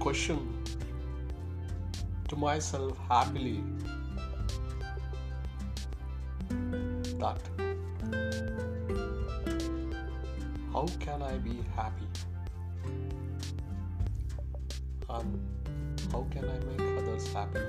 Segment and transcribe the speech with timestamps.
[0.00, 0.38] question
[2.26, 3.62] to myself happily
[7.18, 7.40] that
[10.72, 12.06] how can I be happy?
[15.10, 15.38] And
[16.10, 17.60] how can I make others happy?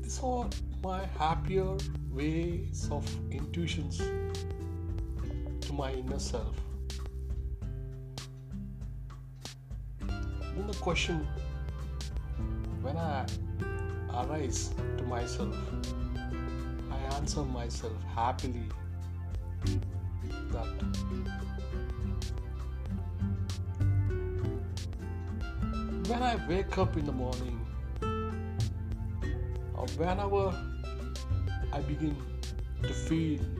[0.00, 0.48] These are
[0.82, 1.76] my happier
[2.10, 4.00] ways of intuitions
[5.70, 6.56] to my inner self.
[10.00, 11.28] Then the question
[12.82, 13.24] when I
[14.12, 15.54] arise to myself,
[16.90, 18.64] I answer myself happily
[20.50, 20.66] that
[26.08, 27.60] when I wake up in the morning
[29.74, 30.52] or whenever
[31.72, 32.16] I begin
[32.82, 33.59] to feel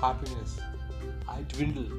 [0.00, 0.58] happiness,
[1.28, 1.90] I dwindle.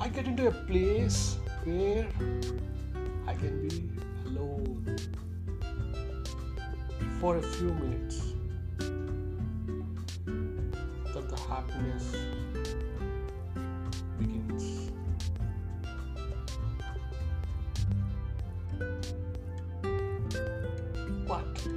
[0.00, 2.08] I get into a place where
[3.28, 3.88] I can be
[4.26, 4.96] alone
[7.20, 8.32] for a few minutes.
[11.14, 12.16] That the happiness
[14.18, 14.90] begins.
[21.28, 21.68] But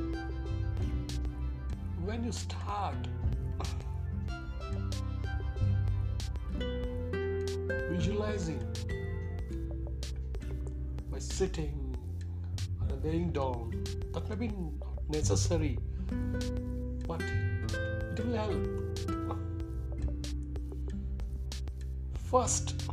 [2.03, 3.07] when you start
[8.31, 8.59] visualizing
[11.11, 11.95] by sitting
[12.79, 15.77] or laying down, that may be not necessary,
[17.07, 18.67] but it will help.
[22.29, 22.83] First,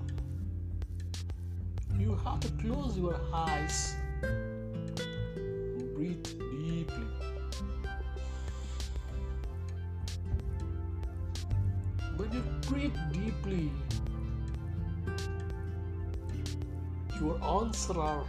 [1.96, 3.94] you have to close your eyes
[17.28, 18.24] your answer are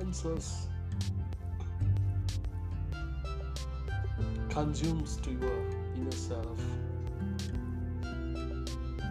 [0.00, 0.68] answers
[4.48, 5.60] consumes to your
[5.94, 6.58] inner self.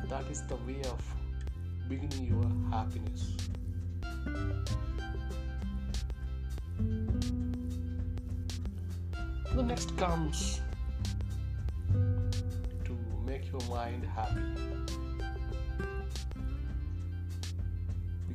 [0.09, 1.01] That is the way of
[1.87, 3.37] beginning your happiness.
[9.55, 10.61] The next comes
[12.85, 14.88] to make your mind happy.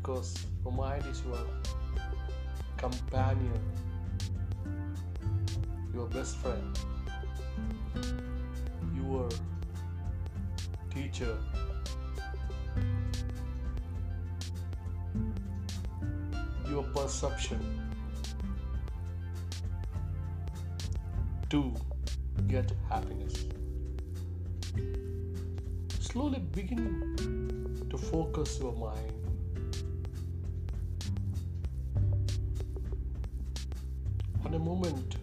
[0.04, 1.38] Because your mind is your
[2.76, 3.58] companion,
[5.94, 6.78] your best friend,
[8.94, 9.30] your
[10.90, 11.38] teacher.
[16.68, 17.90] Your perception
[21.48, 21.72] to
[22.46, 23.46] get happiness.
[25.98, 29.13] Slowly begin to focus your mind
[34.54, 35.16] a moment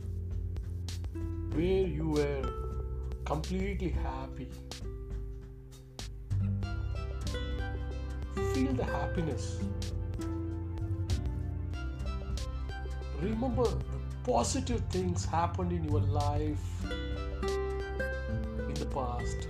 [1.53, 2.41] where you were
[3.23, 4.49] completely happy.
[8.53, 9.59] Feel the happiness.
[13.21, 13.77] Remember the
[14.25, 16.67] positive things happened in your life
[18.67, 19.47] in the past.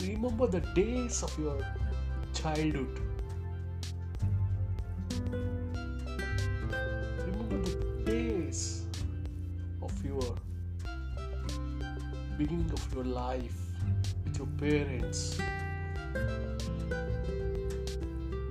[0.00, 1.60] Remember the days of your
[2.32, 3.09] childhood.
[12.40, 13.54] Beginning of your life
[14.24, 15.38] with your parents.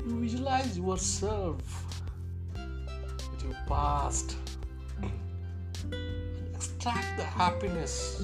[0.06, 1.58] You visualize yourself
[2.54, 4.36] with your past
[5.02, 8.22] and extract the happiness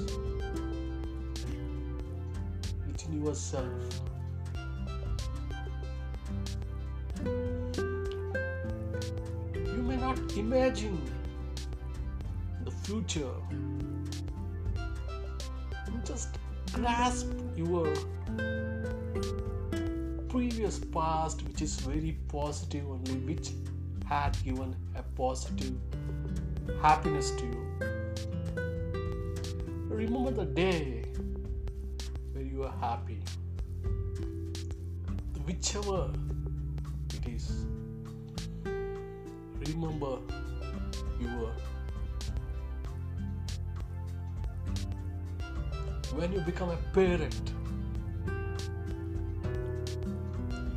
[2.86, 3.82] within yourself.
[9.74, 11.02] You may not imagine
[12.64, 13.34] the future.
[16.16, 16.38] You just
[16.72, 17.26] grasp
[17.56, 17.92] your
[20.30, 23.50] previous past, which is very positive only, which
[24.06, 25.74] had given a positive
[26.80, 27.66] happiness to you.
[29.90, 31.04] Remember the day
[32.32, 33.20] where you are happy,
[35.44, 36.10] whichever
[37.12, 37.66] it is.
[39.66, 40.18] Remember
[41.20, 41.52] your
[46.16, 47.52] when you become a parent,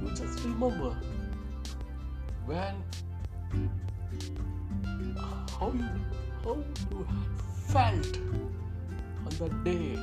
[0.02, 0.98] you just remember
[2.46, 2.76] when
[5.58, 5.90] how you
[6.44, 6.58] how
[6.92, 7.08] you
[7.68, 8.18] felt
[9.26, 9.96] on the day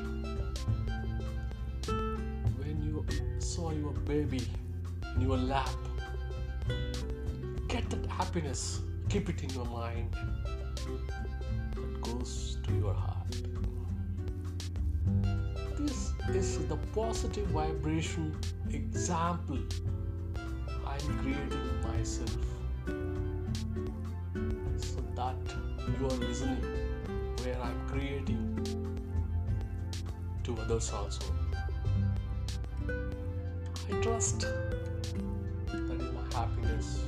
[2.58, 3.04] when you
[3.38, 4.40] saw your baby
[5.16, 5.68] in your lap.
[7.68, 8.80] Get that happiness,
[9.10, 10.16] keep it in your mind.
[11.74, 13.55] That goes to your heart.
[16.34, 18.36] Is the positive vibration
[18.70, 19.58] example
[20.86, 22.36] I'm creating myself
[24.76, 25.36] so that
[25.88, 26.62] you are listening
[27.42, 28.42] where I'm creating
[30.44, 31.32] to others also.
[32.88, 37.04] I trust that is my happiness.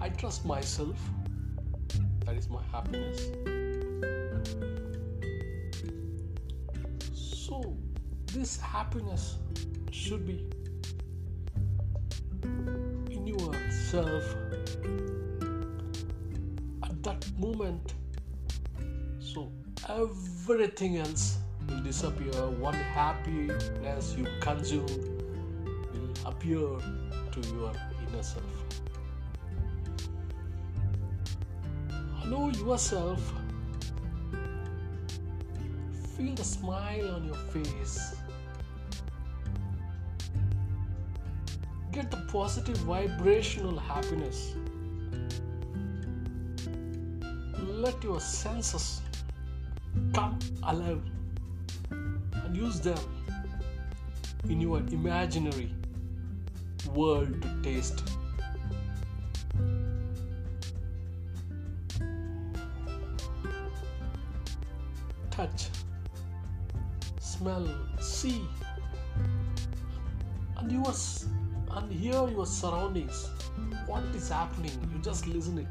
[0.00, 0.98] I trust myself.
[2.26, 3.30] That is my happiness.
[7.46, 7.76] So,
[8.32, 9.36] this happiness
[9.90, 10.46] should be
[13.10, 14.34] in yourself
[16.82, 17.92] at that moment.
[19.18, 19.52] So,
[19.90, 21.36] everything else
[21.68, 22.32] will disappear.
[22.32, 24.86] One happiness you consume
[25.92, 27.72] will appear to your
[28.08, 28.64] inner self.
[32.24, 33.20] Know yourself.
[36.16, 38.14] Feel the smile on your face.
[41.90, 44.54] Get the positive vibrational happiness.
[47.58, 49.00] Let your senses
[50.12, 51.02] come alive
[51.90, 52.98] and use them
[54.48, 55.74] in your imaginary
[56.94, 58.02] world to taste.
[65.30, 65.68] Touch,
[67.36, 67.66] smell,
[68.00, 68.48] see,
[70.56, 71.26] and your s-
[71.70, 73.28] and hear your surroundings.
[73.86, 74.76] What is happening?
[74.92, 75.68] You just listen it.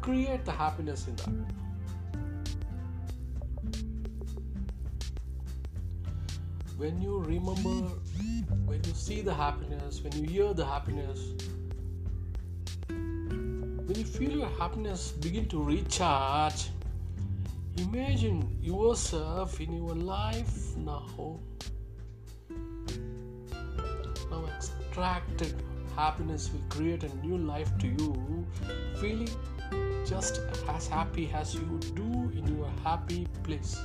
[0.00, 1.56] Create the happiness in that.
[6.76, 7.88] when you remember,
[8.66, 11.18] when you see the happiness, when you hear the happiness,
[12.88, 16.68] when you feel your happiness begin to recharge,
[17.78, 21.40] imagine yourself in your life now.
[24.30, 25.62] Now, extracted
[25.94, 28.46] happiness will create a new life to you,
[29.00, 29.28] feeling
[30.06, 33.78] just as happy as you do in your happy place.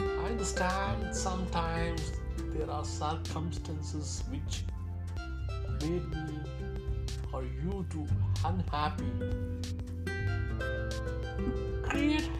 [0.00, 2.12] I understand sometimes
[2.54, 4.64] there are circumstances which
[5.82, 6.40] made me
[7.38, 8.06] or you to
[8.44, 9.04] unhappy.
[11.84, 12.30] Create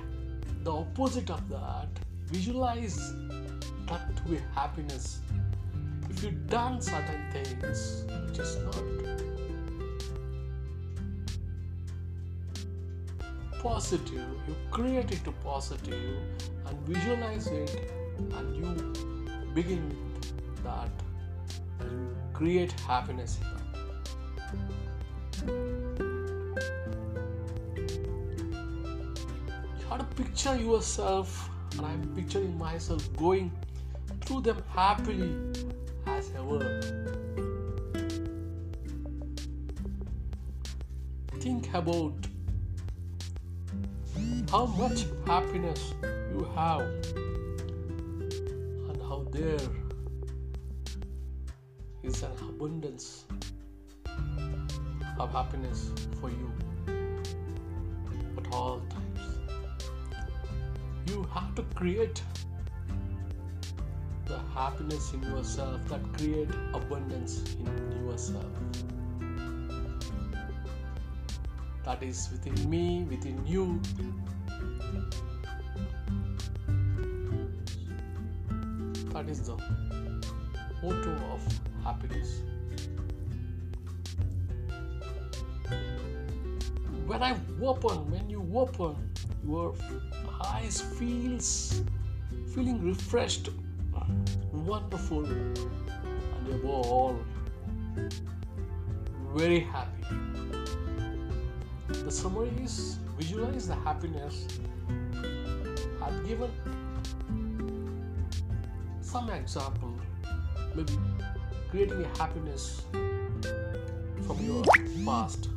[0.65, 1.89] the opposite of that.
[2.27, 3.15] Visualize
[3.87, 5.21] that to be happiness.
[6.11, 8.83] If you done certain things which is not
[13.63, 16.17] positive, you create it to positive
[16.67, 19.97] and visualize it and you begin
[20.65, 20.91] that
[21.81, 23.39] and create happiness.
[25.47, 25.55] You
[29.99, 33.53] to picture yourself and I'm picturing myself going
[34.23, 35.35] through them happily
[36.07, 36.81] as ever.
[41.41, 42.15] Think about
[44.51, 46.81] how much happiness you have
[48.89, 49.59] and how there
[52.03, 53.25] is an abundance
[55.19, 56.53] of happiness for you
[58.37, 59.39] at all times.
[61.07, 62.23] You have to create
[64.27, 68.45] the happiness in yourself that create abundance in yourself.
[71.85, 73.81] That is within me, within you,
[79.13, 79.57] that is the
[80.83, 82.43] motto of happiness.
[87.09, 88.95] When I open, when you open,
[89.43, 89.75] your
[90.45, 91.83] eyes feels
[92.55, 93.49] feeling refreshed,
[94.53, 95.59] wonderful, and
[96.53, 97.19] above all,
[99.35, 100.05] very happy.
[101.89, 104.47] The summary is visualize the happiness.
[106.03, 106.51] I've given
[109.01, 109.99] some example,
[110.75, 110.93] maybe
[111.71, 112.83] creating a happiness
[114.27, 114.63] from your
[115.07, 115.49] past.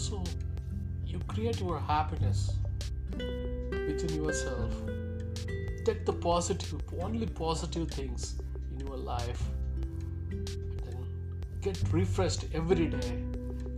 [0.00, 0.24] So
[1.04, 2.52] you create your happiness
[3.12, 4.72] within yourself.
[5.84, 8.36] Take the positive, only positive things
[8.72, 9.42] in your life
[10.30, 11.06] and then
[11.60, 13.10] get refreshed every day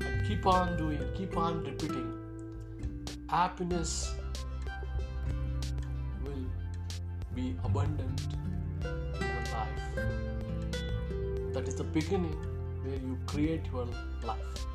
[0.00, 2.08] and keep on doing, keep on repeating.
[3.28, 4.14] Happiness
[6.22, 6.46] will
[7.34, 8.28] be abundant
[8.84, 9.84] in your life.
[11.52, 12.38] That is the beginning
[12.84, 13.88] where you create your
[14.22, 14.66] life.